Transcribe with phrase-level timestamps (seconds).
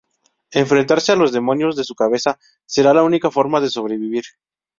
[0.49, 4.23] Enfrentarse a los demonios de su cabeza será la única forma de sobrevivir.